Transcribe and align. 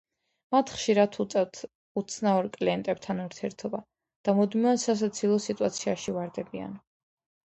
მათ 0.53 0.69
ხშირად 0.77 1.17
უწევთ 1.23 1.59
უცნაურ 2.01 2.49
კლიენტებთან 2.55 3.21
ურთიერთობა 3.25 3.81
და 4.29 4.35
მუდმივად 4.39 4.81
სასაცილო 4.87 5.37
სიტუაციაში 5.47 6.17
ვარდებიან. 6.19 6.73